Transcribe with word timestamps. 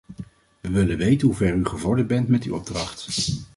We 0.61 0.69
willen 0.69 0.97
weten 0.97 1.27
hoe 1.27 1.35
ver 1.35 1.55
u 1.55 1.65
gevorderd 1.65 2.07
bent 2.07 2.27
met 2.27 2.41
die 2.41 2.53
opdracht. 2.55 3.07